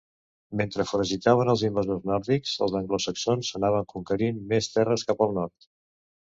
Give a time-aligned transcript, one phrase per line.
[0.61, 5.73] Mentre foragitaven els invasors nòrdics, els anglosaxons anaven conquerint més terres cap al nord.